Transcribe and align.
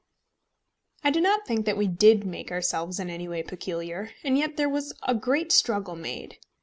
I 1.03 1.11
do 1.11 1.21
not 1.21 1.45
think 1.45 1.67
that 1.67 1.77
we 1.77 1.85
did 1.87 2.25
make 2.25 2.51
ourselves 2.51 2.99
in 2.99 3.07
any 3.07 3.27
way 3.27 3.43
peculiar, 3.43 4.09
and 4.23 4.35
yet 4.35 4.57
there 4.57 4.67
was 4.67 4.93
a 5.03 5.13
great 5.13 5.51
struggle 5.51 5.95
made. 5.95 6.39